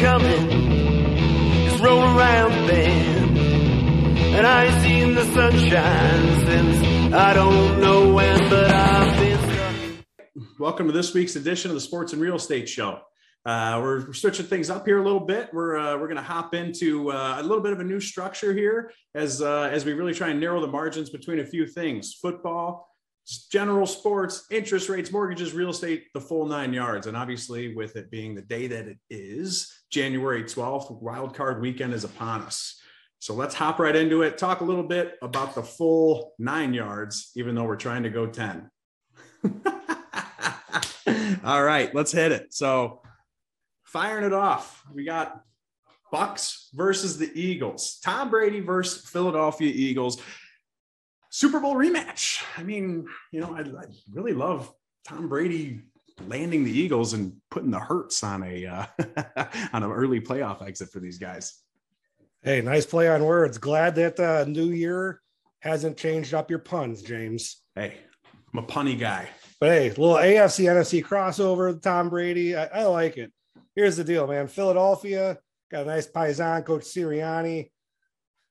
[0.00, 2.56] coming, rolling around.
[4.36, 10.58] And I ain't seen the sunshine since I don't know when, but I've been stuck.
[10.58, 13.00] Welcome to this week's edition of the Sports and Real Estate Show.
[13.46, 15.48] Uh, we're, we're switching things up here a little bit.
[15.54, 18.52] We're uh, we're going to hop into uh, a little bit of a new structure
[18.52, 22.12] here as uh, as we really try and narrow the margins between a few things:
[22.12, 22.90] football,
[23.50, 27.06] general sports, interest rates, mortgages, real estate, the full nine yards.
[27.06, 31.94] And obviously, with it being the day that it is, January twelfth, Wild Card Weekend
[31.94, 32.80] is upon us.
[33.18, 34.38] So let's hop right into it.
[34.38, 38.26] Talk a little bit about the full nine yards, even though we're trying to go
[38.26, 38.70] ten.
[41.44, 42.52] All right, let's hit it.
[42.52, 43.02] So
[43.84, 44.82] firing it off.
[44.92, 45.40] We got
[46.10, 47.98] Bucks versus the Eagles.
[48.04, 50.20] Tom Brady versus Philadelphia Eagles.
[51.30, 52.42] Super Bowl rematch.
[52.56, 54.72] I mean, you know, I, I really love
[55.06, 55.82] Tom Brady
[56.26, 58.86] landing the Eagles and putting the hurts on a uh,
[59.72, 61.60] on an early playoff exit for these guys.
[62.42, 63.58] Hey, nice play on words.
[63.58, 65.20] Glad that the uh, new year
[65.60, 67.62] hasn't changed up your puns, James.
[67.74, 67.96] Hey,
[68.52, 69.28] I'm a punny guy.
[69.60, 72.56] But hey, little AFC NFC crossover, Tom Brady.
[72.56, 73.32] I, I like it.
[73.74, 74.48] Here's the deal, man.
[74.48, 75.38] Philadelphia
[75.70, 77.70] got a nice paisan, Coach Sirianni.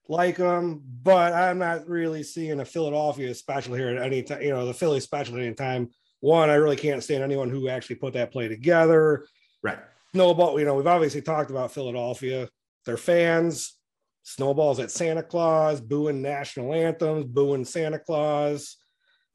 [0.07, 4.43] Like him, but I'm not really seeing a Philadelphia special here at any time.
[4.43, 5.89] You know, the Philly special at any time.
[6.25, 9.27] One, I really can't stand anyone who actually put that play together.
[9.61, 9.77] Right.
[10.11, 12.49] Snowball, you know, we've obviously talked about Philadelphia.
[12.87, 13.77] Their fans,
[14.23, 18.77] snowballs at Santa Claus, booing national anthems, booing Santa Claus.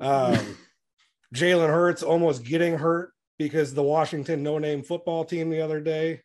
[0.00, 0.56] Um,
[1.34, 6.22] Jalen Hurts almost getting hurt because the Washington no-name football team the other day.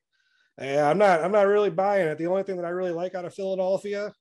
[0.60, 1.24] Yeah, I'm not.
[1.24, 2.18] I'm not really buying it.
[2.18, 4.12] The only thing that I really like out of Philadelphia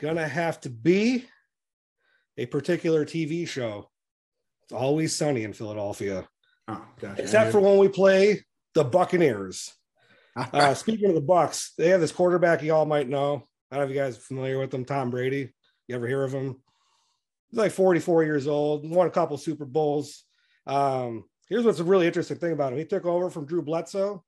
[0.00, 1.26] gonna have to be
[2.38, 3.90] a particular TV show.
[4.64, 6.26] It's always sunny in Philadelphia,
[6.68, 7.22] Oh, gotcha.
[7.22, 8.42] except for when we play
[8.74, 9.72] the Buccaneers.
[10.36, 13.46] Uh, speaking of the Bucks, they have this quarterback you all might know.
[13.70, 15.52] I don't know if you guys are familiar with him, Tom Brady.
[15.86, 16.56] You ever hear of him?
[17.50, 20.24] He's like 44 years old, won a couple Super Bowls.
[20.66, 22.80] Um, here's what's a really interesting thing about him.
[22.80, 24.24] He took over from Drew Bledsoe,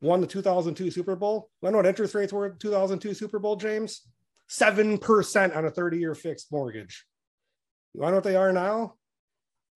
[0.00, 1.50] won the 2002 Super Bowl.
[1.64, 4.02] I know what interest rates were in 2002 Super Bowl, James?
[4.48, 7.04] 7% on a 30 year fixed mortgage.
[7.92, 8.94] You want to know what they are now?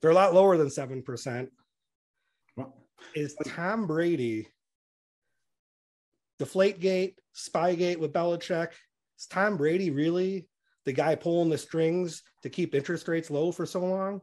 [0.00, 1.48] They're a lot lower than 7%.
[2.56, 2.74] Well,
[3.14, 4.48] Is Tom Brady
[6.38, 8.68] deflate gate, spy gate with Belichick?
[9.18, 10.48] Is Tom Brady really
[10.84, 14.20] the guy pulling the strings to keep interest rates low for so long?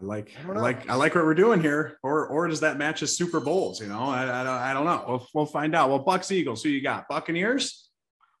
[0.00, 1.98] I like, I I like, I like what we're doing here.
[2.02, 3.80] Or, or does that match as Super Bowls?
[3.80, 5.04] You know, I, I don't, I don't know.
[5.08, 5.88] We'll, we'll find out.
[5.88, 6.62] Well, Bucks, Eagles.
[6.62, 7.08] Who you got?
[7.08, 7.85] Buccaneers.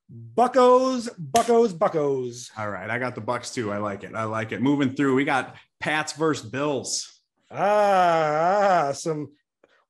[0.08, 2.50] Buckos, Buckos, Buckos.
[2.56, 3.72] All right, I got the Bucks too.
[3.72, 4.14] I like it.
[4.14, 4.62] I like it.
[4.62, 7.20] Moving through, we got Pats versus Bills.
[7.50, 9.32] Ah, some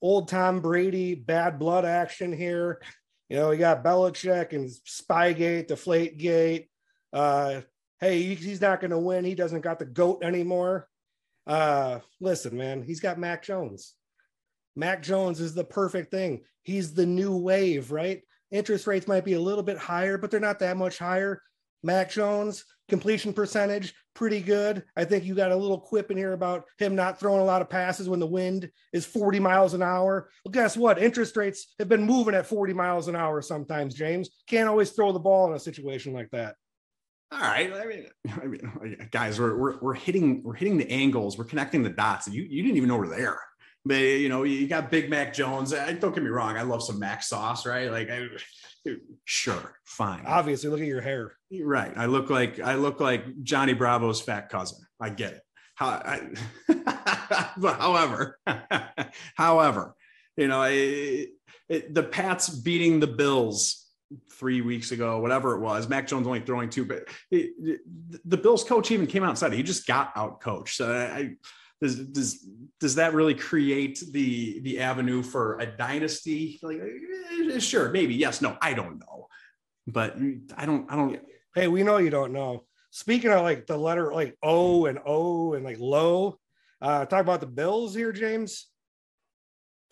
[0.00, 2.81] old Tom Brady bad blood action here.
[3.28, 6.69] You know, we got Belichick and Spygate, Deflategate.
[7.12, 7.62] Uh,
[8.00, 9.25] hey, he- he's not going to win.
[9.25, 10.88] He doesn't got the goat anymore.
[11.47, 13.94] Uh, listen, man, he's got Mac Jones.
[14.77, 16.43] Mac Jones is the perfect thing.
[16.62, 18.22] He's the new wave, right?
[18.51, 21.43] Interest rates might be a little bit higher, but they're not that much higher.
[21.83, 24.84] Mac Jones, completion percentage, pretty good.
[24.97, 27.62] I think you got a little quip in here about him not throwing a lot
[27.62, 30.31] of passes when the wind is 40 miles an hour.
[30.45, 31.03] Well, guess what?
[31.03, 34.31] Interest rates have been moving at 40 miles an hour sometimes, James.
[34.49, 36.57] Can't always throw the ball in a situation like that.
[37.33, 37.73] All right.
[37.73, 38.07] I mean,
[38.43, 41.37] I mean, guys, we're, we're, we're hitting we're hitting the angles.
[41.37, 42.28] We're connecting the dots.
[42.28, 43.41] You you didn't even know we're there.
[43.87, 45.73] But you know, you got Big Mac Jones.
[45.73, 46.57] I, don't get me wrong.
[46.57, 47.91] I love some Mac sauce, right?
[47.91, 48.27] Like, I,
[49.25, 50.25] sure, fine.
[50.27, 51.33] Obviously, look at your hair.
[51.63, 51.93] Right.
[51.97, 54.79] I look like I look like Johnny Bravo's fat cousin.
[55.01, 55.41] I get it.
[55.77, 56.21] How, I,
[57.57, 58.39] but however,
[59.37, 59.95] however,
[60.37, 61.29] you know, it,
[61.69, 63.87] it, the Pats beating the Bills
[64.33, 65.89] three weeks ago, whatever it was.
[65.89, 67.81] Mac Jones only throwing two, but it, it-
[68.25, 70.77] the Bills coach even came out and said he just got out coached.
[70.77, 71.34] So I,
[71.81, 72.47] does does
[72.81, 76.59] does that really create the the avenue for a dynasty?
[76.63, 79.27] Like, eh, sure, maybe, yes, no, I don't know,
[79.87, 80.17] but
[80.57, 81.21] I don't, I don't.
[81.55, 82.65] Hey, we know you don't know.
[82.91, 86.39] Speaking of like the letter like O and O and like low,
[86.81, 88.69] uh, talk about the Bills here, James.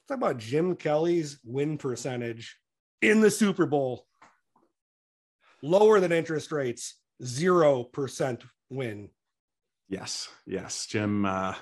[0.09, 2.59] Talk about Jim Kelly's win percentage
[3.03, 4.07] in the Super Bowl.
[5.63, 9.11] Lower than interest rates, zero percent win.
[9.89, 11.25] Yes, yes, Jim.
[11.25, 11.55] Uh,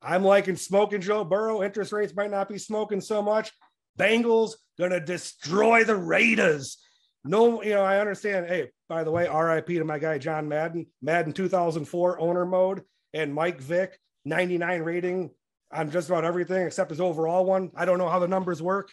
[0.00, 1.64] I'm liking smoking Joe Burrow.
[1.64, 3.50] Interest rates might not be smoking so much.
[3.98, 6.78] Bengals gonna destroy the Raiders.
[7.24, 8.46] No, you know, I understand.
[8.46, 12.82] Hey, by the way, RIP to my guy John Madden, Madden 2004 owner mode,
[13.14, 15.30] and Mike Vick, 99 rating
[15.72, 17.70] on just about everything except his overall one.
[17.76, 18.92] I don't know how the numbers work.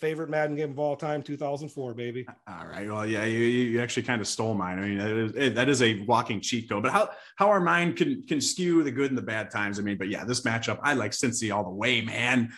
[0.00, 2.26] Favorite Madden game of all time, 2004, baby.
[2.48, 2.88] All right.
[2.90, 4.78] Well, yeah, you, you actually kind of stole mine.
[4.78, 6.82] I mean, that is, it- that is a walking cheat code.
[6.82, 9.78] But how how our mind can can skew the good and the bad times.
[9.78, 12.50] I mean, but yeah, this matchup, I like Cincy all the way, man.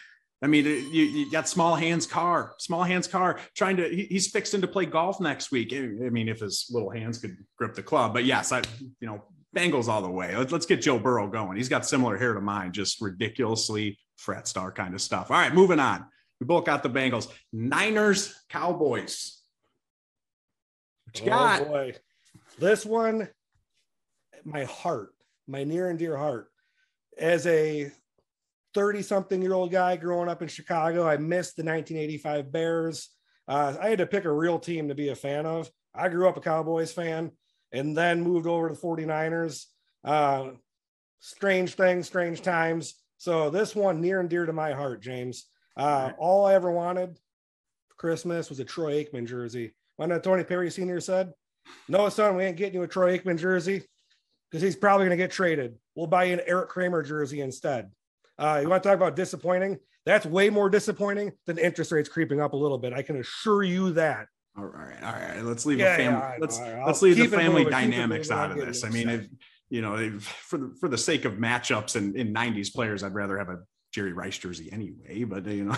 [0.44, 3.88] I mean, you, you got small hands Carr, small hands Carr trying to.
[3.88, 5.73] He, he's fixing to play golf next week.
[5.73, 8.12] I I mean, if his little hands could grip the club.
[8.12, 8.61] But yes, I
[9.00, 9.25] you know
[9.56, 10.37] Bengals all the way.
[10.37, 11.56] Let's let's get Joe Burrow going.
[11.56, 15.31] He's got similar hair to mine, just ridiculously fret star kind of stuff.
[15.31, 16.05] All right, moving on.
[16.41, 17.32] We both got the Bengals.
[17.50, 19.41] Niners, Cowboys.
[21.06, 21.61] What you oh, got?
[21.62, 21.94] Oh boy.
[22.58, 23.31] This one,
[24.44, 25.14] my heart,
[25.49, 26.50] my near and dear heart.
[27.17, 27.91] As a
[28.75, 33.09] 30 something year old guy growing up in Chicago, I missed the 1985 Bears.
[33.47, 35.71] Uh, I had to pick a real team to be a fan of.
[35.94, 37.31] I grew up a Cowboys fan
[37.73, 39.67] and then moved over to the 49ers.
[40.03, 40.50] Uh,
[41.21, 42.94] strange things, strange times.
[43.19, 45.47] So this one near and dear to my heart, James.
[45.77, 47.17] Uh, all I ever wanted
[47.88, 49.75] for Christmas was a Troy Aikman jersey.
[49.97, 51.00] When Tony Perry Sr.
[51.00, 51.32] said,
[51.88, 53.82] No, son, we ain't getting you a Troy Aikman jersey
[54.50, 55.77] because he's probably going to get traded.
[55.94, 57.91] We'll buy you an Erik Kramer jersey instead.
[58.39, 59.79] Uh, you want to talk about disappointing?
[60.07, 62.93] That's way more disappointing than interest rates creeping up a little bit.
[62.93, 64.27] I can assure you that.
[64.57, 65.43] All right, all right.
[65.43, 66.21] Let's leave Yeah, the family.
[66.21, 66.87] yeah, let's right.
[66.87, 68.85] let's leave the family moving, dynamics out of this.
[68.85, 69.27] I mean, if,
[69.69, 73.15] you know, if, for the for the sake of matchups and in '90s players, I'd
[73.15, 73.59] rather have a
[73.93, 75.25] Jerry Rice jersey anyway.
[75.25, 75.77] But you know,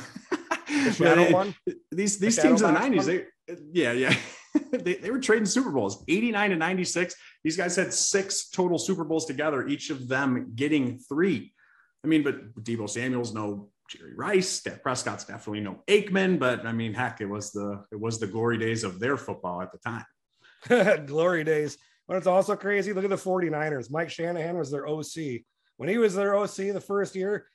[0.67, 1.55] The
[1.92, 3.07] these these shadow teams in the '90s, one?
[3.07, 3.25] they
[3.73, 4.14] yeah yeah.
[4.73, 7.14] they, they were trading Super Bowls, 89 and 96.
[7.45, 11.52] These guys had six total Super Bowls together, each of them getting three.
[12.06, 16.70] I mean, but Deebo Samuel's no Jerry Rice, Dak Prescott's definitely no Aikman, but I
[16.70, 19.78] mean, heck, it was the it was the glory days of their football at the
[19.78, 21.06] time.
[21.06, 21.78] glory days.
[22.06, 22.92] But it's also crazy.
[22.92, 23.90] Look at the 49ers.
[23.90, 25.42] Mike Shanahan was their OC.
[25.78, 27.48] When he was their OC the first year,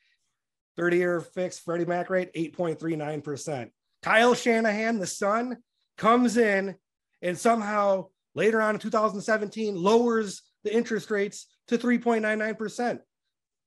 [0.76, 3.70] 30 year fixed Freddie Mac rate, 8.39%.
[4.04, 5.58] Kyle Shanahan, the son,
[5.98, 6.76] comes in
[7.22, 13.00] and somehow later on in 2017 lowers the interest rates to 3.99%.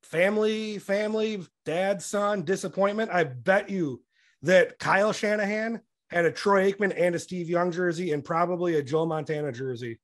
[0.05, 3.11] Family, family, dad, son, disappointment.
[3.11, 4.03] I bet you
[4.43, 5.81] that Kyle Shanahan
[6.11, 9.99] had a Troy Aikman and a Steve Young jersey and probably a Joe Montana jersey,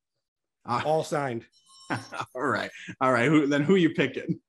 [0.67, 1.45] Ah, all signed.
[1.91, 3.27] all right, all right.
[3.29, 3.63] Who then?
[3.63, 4.41] Who you picking?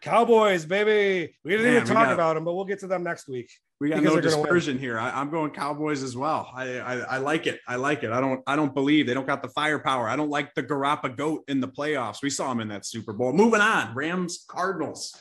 [0.00, 1.36] Cowboys, baby.
[1.44, 3.50] We didn't Man, even talk got- about them, but we'll get to them next week.
[3.80, 4.42] We got no they're gonna win.
[4.42, 4.98] dispersion here.
[4.98, 6.50] I, I'm going Cowboys as well.
[6.54, 7.60] I, I I like it.
[7.66, 8.12] I like it.
[8.12, 10.06] I don't I don't believe they don't got the firepower.
[10.06, 12.22] I don't like the Garapa goat in the playoffs.
[12.22, 13.32] We saw him in that Super Bowl.
[13.32, 15.14] Moving on, Rams Cardinals.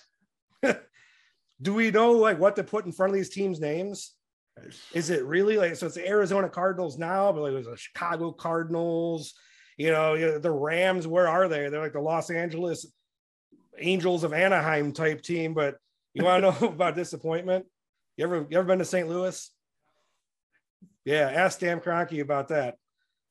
[1.62, 4.14] Do we know like what to put in front of these teams' names?
[4.94, 5.86] Is it really like so?
[5.86, 9.34] It's the Arizona Cardinals now, but like it was the Chicago Cardinals.
[9.78, 11.08] You know, the Rams.
[11.08, 11.70] Where are they?
[11.70, 12.86] They're like the Los Angeles
[13.80, 15.54] Angels of Anaheim type team.
[15.54, 15.78] But
[16.14, 17.66] you want to know about disappointment?
[18.18, 19.08] You ever you ever been to St.
[19.08, 19.50] Louis?
[21.06, 22.76] Yeah, ask Stan Kroenke about that.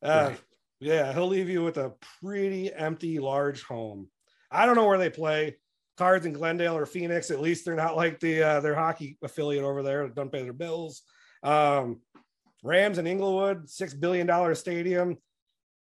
[0.03, 0.39] Uh, Right.
[0.81, 1.91] Yeah, he'll leave you with a
[2.23, 4.07] pretty empty, large home.
[4.49, 5.57] I don't know where they play.
[5.97, 7.29] Cards in Glendale or Phoenix.
[7.31, 10.53] At least they're not like the uh, their hockey affiliate over there don't pay their
[10.53, 11.01] bills.
[11.43, 11.99] Um,
[12.63, 15.17] Rams in Inglewood, six billion dollar stadium.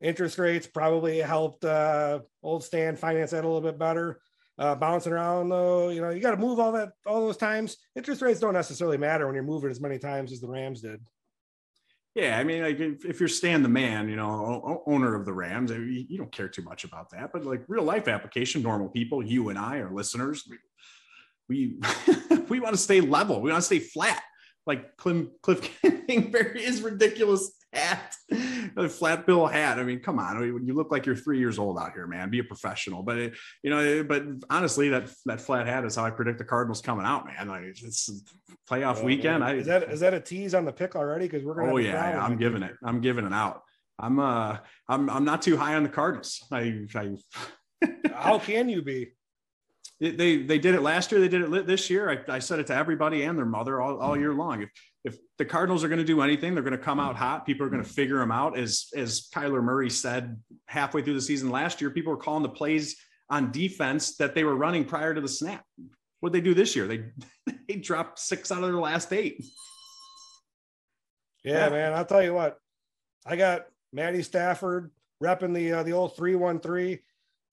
[0.01, 4.19] Interest rates probably helped uh, old Stan finance that a little bit better.
[4.57, 7.77] Uh, bouncing around though, you know, you got to move all that all those times.
[7.95, 11.01] Interest rates don't necessarily matter when you're moving as many times as the Rams did.
[12.13, 15.31] Yeah, I mean, like if, if you're Stan the man, you know, owner of the
[15.31, 17.31] Rams, you, don't care too much about that.
[17.31, 20.57] But like real life application, normal people, you and I, are listeners, we
[21.51, 21.79] we,
[22.49, 23.41] we want to stay level.
[23.41, 24.21] We want to stay flat.
[24.65, 25.69] Like Cliff, Kliff
[26.07, 28.15] Kingsbury is ridiculous hat,
[28.75, 29.79] a flat bill hat.
[29.79, 32.29] I mean, come on, you look like you're three years old out here, man.
[32.29, 33.03] Be a professional.
[33.03, 36.45] But it, you know, but honestly, that that flat hat is how I predict the
[36.45, 37.47] Cardinals coming out, man.
[37.47, 38.09] Like it's
[38.69, 39.43] playoff weekend.
[39.43, 41.25] I, is that is that a tease on the pick already?
[41.25, 41.71] Because we're gonna.
[41.71, 42.75] Oh a yeah, I'm giving it.
[42.83, 43.63] I'm giving it out.
[43.99, 46.45] I'm uh I'm I'm not too high on the Cardinals.
[46.51, 47.15] I, I
[48.13, 49.13] How can you be?
[50.01, 51.21] they they did it last year.
[51.21, 52.09] They did it this year.
[52.09, 54.63] I, I said it to everybody and their mother all, all year long.
[54.63, 54.69] If
[55.03, 57.45] if the Cardinals are going to do anything, they're going to come out hot.
[57.45, 58.57] People are going to figure them out.
[58.57, 62.49] As as Kyler Murray said halfway through the season last year, people were calling the
[62.49, 62.95] plays
[63.29, 65.63] on defense that they were running prior to the snap.
[66.19, 66.87] What they do this year?
[66.87, 67.05] They
[67.67, 69.43] they dropped six out of their last eight.
[71.43, 71.69] Yeah, Yeah.
[71.69, 71.93] man.
[71.93, 72.57] I'll tell you what.
[73.25, 74.91] I got Matty Stafford
[75.23, 76.99] repping the uh, the old three one three.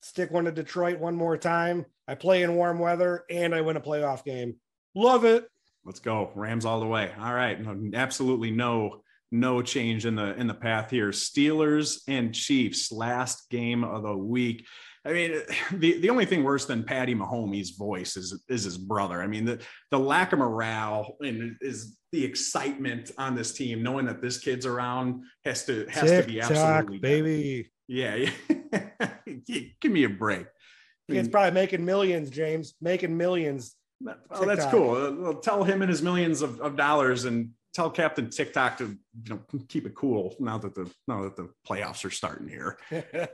[0.00, 1.85] Stick one to Detroit one more time.
[2.07, 4.57] I play in warm weather and I win a playoff game.
[4.95, 5.49] Love it.
[5.88, 7.11] Let's go Rams all the way.
[7.18, 9.00] All right, No- absolutely no
[9.33, 11.09] no change in the in the path here.
[11.09, 14.66] Steelers and Chiefs last game of the week.
[15.07, 15.40] I mean,
[15.73, 19.23] the, the only thing worse than Patty Mahomes' voice is is his brother.
[19.23, 24.04] I mean, the the lack of morale and is the excitement on this team, knowing
[24.07, 27.71] that this kid's around has to has to be absolutely baby.
[27.87, 28.28] Yeah,
[29.80, 30.47] give me a break.
[31.09, 32.75] I Kid's mean, probably making millions, James.
[32.83, 33.75] Making millions.
[34.31, 35.17] Oh, that's cool.
[35.19, 39.31] Well, tell him and his millions of, of dollars and tell Captain TikTok to you
[39.31, 42.78] know keep it cool now that the now that the playoffs are starting here.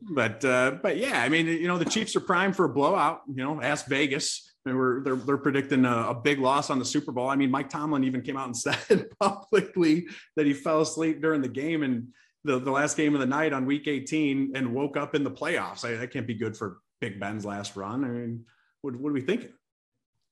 [0.00, 3.22] But uh, but yeah, I mean, you know, the Chiefs are primed for a blowout.
[3.28, 4.50] You know, ask Vegas.
[4.64, 7.28] They were they're they're predicting a, a big loss on the Super Bowl.
[7.28, 8.56] I mean, Mike Tomlin even came out and
[8.88, 12.08] said publicly that he fell asleep during the game and
[12.44, 15.30] the, the last game of the night on week 18 and woke up in the
[15.30, 15.84] playoffs.
[15.84, 18.04] I, that can't be good for Big Ben's last run.
[18.04, 18.44] I mean,
[18.82, 19.52] what, what are we thinking?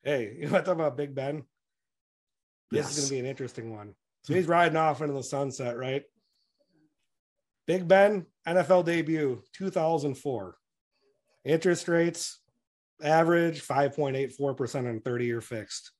[0.03, 1.45] Hey, you want to talk about Big Ben?
[2.71, 3.95] This is going to be an interesting one.
[4.25, 6.03] So he's riding off into the sunset, right?
[7.67, 10.57] Big Ben, NFL debut, 2004.
[11.45, 12.41] Interest rates,
[13.03, 15.93] average 5.84% on 30 year fixed.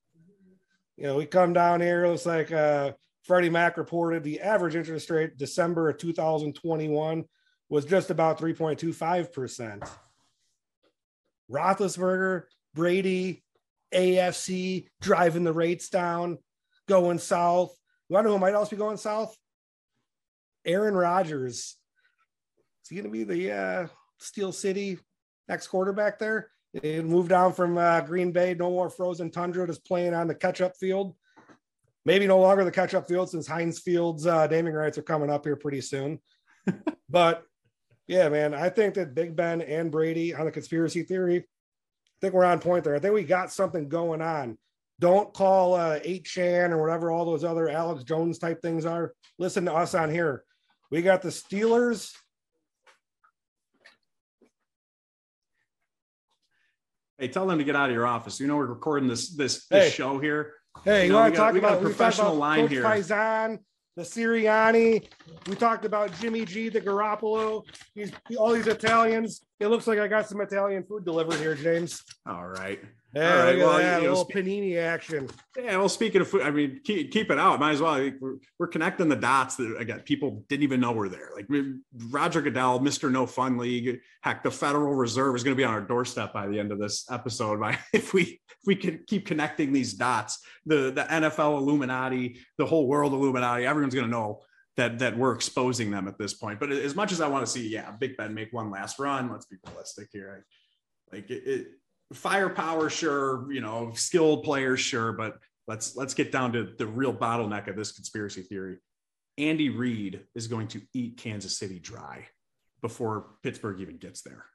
[0.97, 2.91] You know, we come down here, looks like uh,
[3.23, 7.25] Freddie Mac reported the average interest rate December of 2021
[7.69, 9.89] was just about 3.25%.
[11.51, 12.43] Roethlisberger,
[12.73, 13.43] Brady,
[13.93, 16.37] AFC driving the rates down,
[16.87, 17.75] going south.
[18.09, 19.35] You want to know who might also be going south?
[20.65, 21.77] Aaron Rodgers.
[22.83, 23.87] Is he going to be the uh,
[24.19, 24.99] Steel City
[25.47, 26.49] next quarterback there?
[26.81, 30.35] He moved down from uh, Green Bay, no more frozen tundra, just playing on the
[30.35, 31.15] catch up field.
[32.05, 35.29] Maybe no longer the catch up field since Heinz Field's uh, naming rights are coming
[35.29, 36.19] up here pretty soon.
[37.09, 37.43] but
[38.07, 41.45] yeah, man, I think that Big Ben and Brady on the conspiracy theory,
[42.23, 42.95] think we're on point there.
[42.95, 44.57] I think we got something going on.
[45.01, 49.11] Don't call uh, 8chan or whatever all those other Alex Jones type things are.
[49.37, 50.45] Listen to us on here.
[50.89, 52.13] We got the Steelers.
[57.17, 58.39] Hey, tell them to get out of your office.
[58.39, 59.89] You know we're recording this this, Hey.
[59.89, 60.53] show here.
[60.85, 62.83] Hey, You you, know, want to talk got a about professional about line Coach here.
[62.83, 63.59] Faison,
[63.97, 65.07] the Sirianni.
[65.49, 67.63] We talked about Jimmy G, the Garoppolo.
[67.95, 69.41] These all these Italians.
[69.63, 72.03] It looks like I got some Italian food delivered here, James.
[72.27, 72.81] All right.
[73.15, 75.29] Yeah, All right, well, that you know, little spe- panini action.
[75.55, 77.61] Yeah, well, speaking of food, I mean, keep, keep it out.
[77.61, 77.93] Might as well.
[78.19, 81.29] We're, we're connecting the dots that again people didn't even know were there.
[81.33, 81.47] Like
[82.09, 84.01] Roger Goodell, Mister No Fun League.
[84.21, 86.79] Heck, the Federal Reserve is going to be on our doorstep by the end of
[86.79, 87.59] this episode.
[87.59, 92.65] By if we if we can keep connecting these dots, the the NFL Illuminati, the
[92.65, 94.41] whole world Illuminati, everyone's going to know
[94.77, 96.59] that that we're exposing them at this point.
[96.59, 99.31] But as much as I want to see, yeah, Big Ben make one last run.
[99.31, 100.45] Let's be realistic here.
[101.11, 101.67] Like it, it
[102.13, 105.37] firepower, sure, you know, skilled players, sure, but
[105.67, 108.77] let's let's get down to the real bottleneck of this conspiracy theory.
[109.37, 112.27] Andy Reid is going to eat Kansas City dry
[112.81, 114.45] before Pittsburgh even gets there.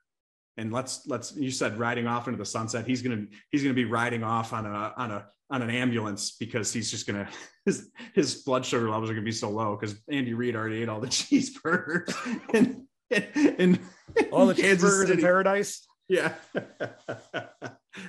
[0.57, 2.87] And let's let's you said riding off into the sunset.
[2.87, 6.73] He's gonna he's gonna be riding off on a on a on an ambulance because
[6.73, 7.29] he's just gonna
[7.65, 10.89] his his blood sugar levels are gonna be so low because Andy Reid already ate
[10.89, 12.15] all the cheeseburgers
[12.55, 13.27] and and,
[13.59, 13.81] and
[14.31, 15.87] All the cheeseburgers in paradise.
[16.09, 16.35] Yeah.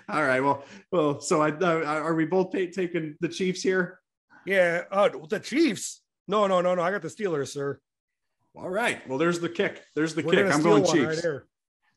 [0.10, 0.41] All right.
[0.41, 1.19] Well, well.
[1.19, 4.00] So I uh, are we both ta- taking the Chiefs here?
[4.46, 4.84] Yeah.
[4.91, 6.01] Oh, the Chiefs.
[6.27, 6.81] No, no, no, no.
[6.81, 7.79] I got the Steelers, sir.
[8.55, 9.08] All right.
[9.08, 9.84] Well, there's the kick.
[9.96, 10.53] There's the We're kick.
[10.53, 11.25] I'm going Chiefs.
[11.25, 11.41] right.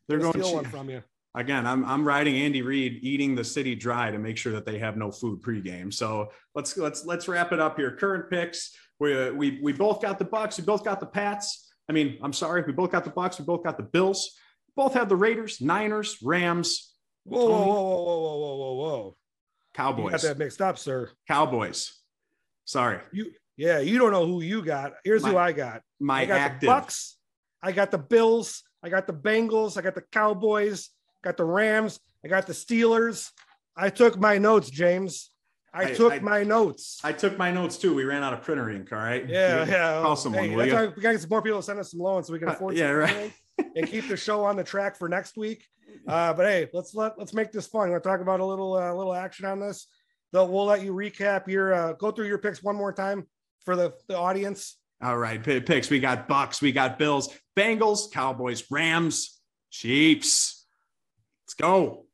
[0.09, 0.75] They're going steal one Chiefs.
[0.75, 1.03] from you.
[1.35, 4.79] Again, I'm I'm riding Andy Reid eating the city dry to make sure that they
[4.79, 5.93] have no food pregame.
[5.93, 7.97] So let's let's let's wrap it up here.
[7.97, 8.75] Current picks.
[8.99, 10.59] We we we both got the Bucks.
[10.59, 11.73] We both got the Pats.
[11.89, 13.39] I mean, I'm sorry, we both got the Bucks.
[13.39, 14.37] We both got the Bills.
[14.77, 17.67] Both have the Raiders, Niners, Rams, Whoa, whoa, Tony.
[17.71, 19.05] whoa, whoa, whoa, whoa, whoa, whoa, whoa.
[19.07, 19.15] You
[19.75, 20.13] Cowboys.
[20.13, 21.11] got that mixed up, sir.
[21.29, 21.93] Cowboys.
[22.65, 24.93] Sorry, You yeah, you don't know who you got.
[25.05, 25.83] Here's who I got.
[26.01, 26.61] my I got active.
[26.61, 27.17] the Bucks.
[27.63, 28.63] I got the Bills.
[28.83, 29.77] I got the Bengals.
[29.77, 30.89] I got the Cowboys.
[31.23, 32.01] Got the Rams.
[32.25, 33.31] I got the Steelers.
[33.77, 35.31] I took my notes, James.
[35.75, 37.01] I, I- took I- my notes.
[37.03, 37.95] I took my notes too.
[37.95, 38.93] We ran out of printer ink.
[38.93, 39.27] All right.
[39.29, 40.03] yeah, yeah.
[40.03, 40.45] Call someone.
[40.45, 40.75] Hey, will that's you?
[40.77, 42.53] why we got some more people to send us some loans so we can Uh,
[42.53, 42.77] afford.
[42.77, 43.33] yeah, right.
[43.77, 45.67] And keep the show on the track for next week.
[46.09, 47.91] Uh, but hey, let's let let's make this fun.
[47.91, 49.87] We'll talk about a little uh, little action on this.
[50.33, 53.27] Though we'll let you recap your uh, go through your picks one more time
[53.65, 54.79] for the, the audience.
[55.03, 55.91] All right, picks.
[55.91, 59.39] We got Bucks, we got Bills, Bengals, Cowboys, Rams,
[59.71, 60.62] Chiefs.
[61.53, 62.07] Let's go.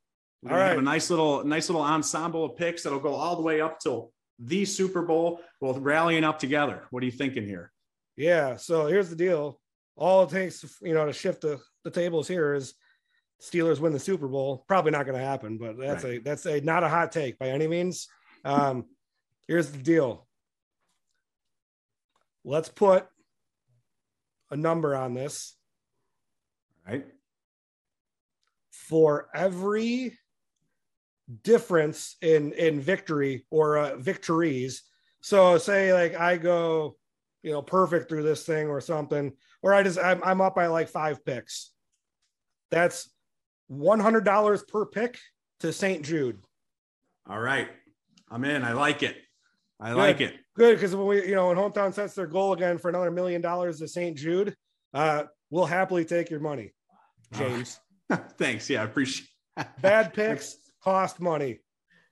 [0.43, 3.37] We're All gonna have a nice little, nice little ensemble of picks that'll go all
[3.37, 5.41] the way up till the Super Bowl.
[5.61, 6.87] Both rallying up together.
[6.91, 7.73] What are you thinking here?
[8.17, 8.57] Yeah.
[8.57, 9.61] So here's the deal.
[9.97, 12.75] All it takes, you know, to shift the, the tables here is
[13.41, 14.65] Steelers win the Super Bowl.
[14.67, 17.49] Probably not going to happen, but that's a that's a not a hot take by
[17.49, 18.09] any means.
[18.45, 18.87] Um,
[19.47, 20.27] here's the deal.
[22.45, 23.07] Let's put
[24.51, 25.55] a number on this
[26.87, 27.07] All right.
[28.89, 30.19] For every
[31.43, 34.83] difference in in victory or uh, victories.
[35.21, 36.97] So say like I go,
[37.43, 40.69] you know, perfect through this thing or something, or I just I'm, I'm up by
[40.69, 41.71] like five picks.
[42.71, 43.11] That's
[43.67, 45.19] one hundred dollars per pick
[45.61, 46.03] to St.
[46.05, 46.39] Jude.
[47.29, 47.69] All right.
[48.31, 48.63] I'm in.
[48.65, 49.17] I like it.
[49.81, 49.97] I Good.
[49.97, 50.35] like it.
[50.57, 53.41] Good because when we you know when hometown sets their goal again for another million
[53.41, 54.17] dollars to St.
[54.17, 54.57] Jude,
[54.95, 56.73] uh, we'll happily take your money,
[57.33, 57.79] James.
[58.39, 58.69] Thanks.
[58.71, 59.29] Yeah, I appreciate.
[59.81, 61.61] Bad picks cost money.